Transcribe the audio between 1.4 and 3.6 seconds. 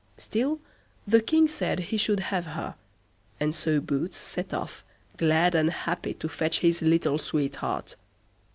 said he should have her, and